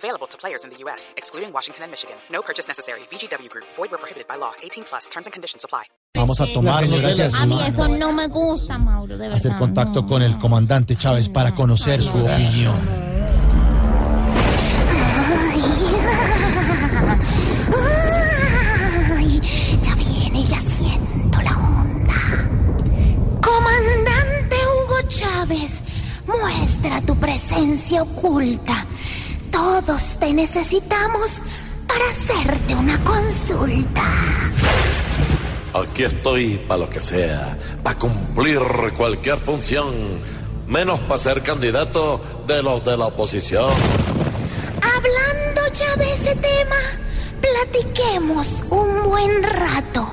[0.00, 2.16] Available to players in the U.S., excluding Washington and Michigan.
[2.32, 3.00] No purchase necessary.
[3.12, 3.66] VGW Group.
[3.76, 4.52] Void where prohibited by law.
[4.62, 5.08] 18 plus.
[5.10, 5.84] Terms and conditions apply.
[6.16, 9.36] Vamos a tomarnos de A mí eso no me gusta, Mauro, de verdad.
[9.36, 10.08] hacer contacto no.
[10.08, 12.74] con el comandante Chávez para conocer su opinión.
[19.16, 19.40] Ay,
[19.82, 22.14] ya viene, ya siento la onda.
[23.42, 25.82] Comandante Hugo Chávez,
[26.26, 28.86] muestra tu presencia oculta.
[29.50, 31.40] Todos te necesitamos
[31.86, 34.02] para hacerte una consulta.
[35.72, 38.60] Aquí estoy para lo que sea, para cumplir
[38.96, 40.20] cualquier función,
[40.66, 43.70] menos para ser candidato de los de la oposición.
[44.82, 46.76] Hablando ya de ese tema,
[47.40, 50.10] platiquemos un buen rato.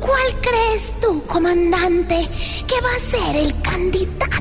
[0.00, 2.28] ¿Cuál crees tú, comandante,
[2.66, 4.36] que va a ser el candidato?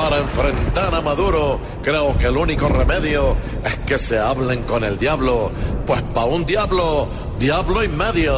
[0.00, 4.96] Para enfrentar a Maduro, creo que el único remedio es que se hablen con el
[4.96, 5.52] diablo,
[5.86, 7.06] pues para un diablo,
[7.38, 8.34] diablo y medio.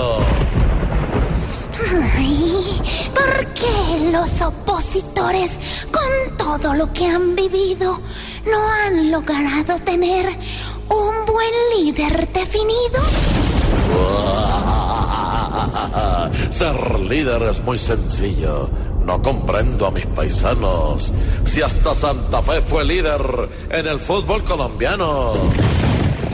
[2.17, 2.83] Ay,
[3.15, 5.53] ¿por qué los opositores,
[5.93, 8.01] con todo lo que han vivido,
[8.45, 10.27] no han logrado tener
[10.89, 13.01] un buen líder definido?
[16.51, 18.69] Ser líder es muy sencillo.
[19.05, 21.13] No comprendo a mis paisanos.
[21.45, 23.21] Si hasta Santa Fe fue líder
[23.71, 25.35] en el fútbol colombiano.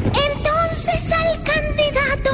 [0.05, 2.31] Entonces al candidato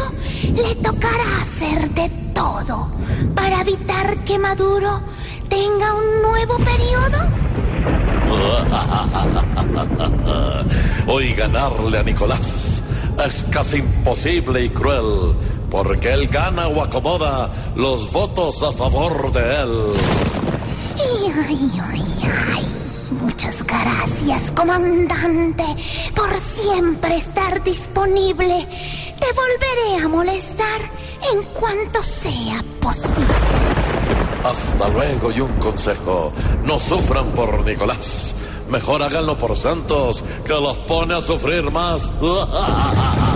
[0.53, 2.89] le tocará hacer de todo
[3.35, 5.01] para evitar que Maduro
[5.49, 7.19] tenga un nuevo periodo.
[11.07, 12.75] Hoy ganarle a Nicolás
[13.23, 15.35] es casi imposible y cruel,
[15.75, 19.93] porque él gana o acomoda los votos a favor de él.
[20.97, 22.67] Ay, ay, ay.
[23.21, 25.65] Muchas gracias, comandante,
[26.15, 28.69] por siempre estar disponible.
[29.19, 30.81] Te volveré a molestar
[31.33, 33.35] en cuanto sea posible.
[34.45, 36.33] Hasta luego y un consejo,
[36.65, 38.33] no sufran por Nicolás.
[38.71, 42.09] Mejor háganlo por Santos, que los pone a sufrir más.